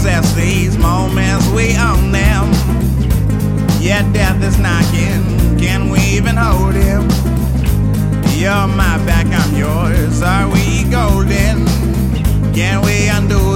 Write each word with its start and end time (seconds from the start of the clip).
possess 0.00 0.32
these 0.32 0.78
moments 0.78 1.46
we 1.48 1.76
own 1.76 2.10
them 2.10 2.48
Yet 3.82 4.10
death 4.14 4.42
is 4.42 4.58
knocking, 4.58 5.58
can 5.58 5.90
we 5.90 6.00
even 6.16 6.36
hold 6.36 6.74
him? 6.74 7.02
You're 8.40 8.66
my 8.80 8.96
back, 9.04 9.26
I'm 9.26 9.54
yours, 9.54 10.22
are 10.22 10.48
we 10.48 10.84
golden? 10.90 11.66
Can 12.54 12.80
we 12.82 13.08
undo 13.08 13.49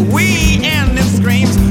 we 0.00 0.60
and 0.64 0.96
them 0.96 1.04
screams. 1.04 1.67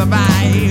survive. 0.00 0.69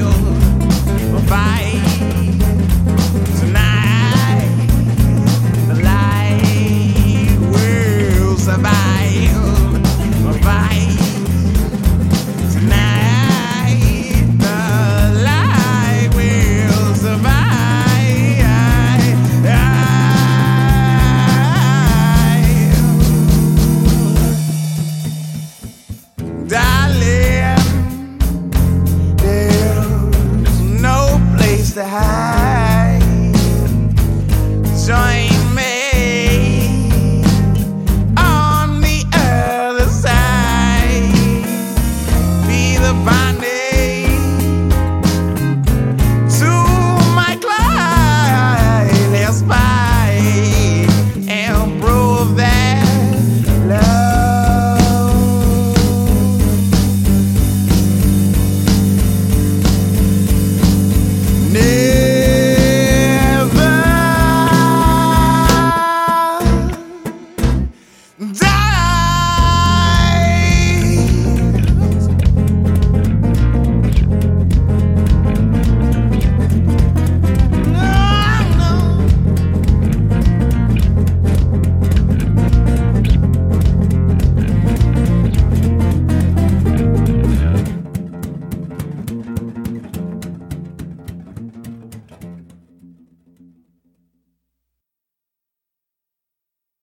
night 34.99 35.28